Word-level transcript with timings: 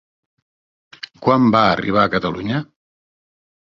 Quan 1.27 1.47
va 1.59 1.63
arribar 1.77 2.09
a 2.09 2.15
Catalunya? 2.19 2.67